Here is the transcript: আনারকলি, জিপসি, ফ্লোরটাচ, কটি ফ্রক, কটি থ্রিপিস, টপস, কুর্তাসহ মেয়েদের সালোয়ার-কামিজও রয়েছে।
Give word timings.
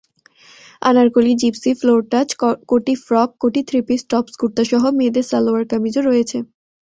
আনারকলি, 0.81 1.31
জিপসি, 1.41 1.71
ফ্লোরটাচ, 1.79 2.29
কটি 2.71 2.93
ফ্রক, 3.05 3.29
কটি 3.41 3.61
থ্রিপিস, 3.69 4.01
টপস, 4.09 4.33
কুর্তাসহ 4.41 4.83
মেয়েদের 4.97 5.25
সালোয়ার-কামিজও 5.31 6.01
রয়েছে। 6.01 6.37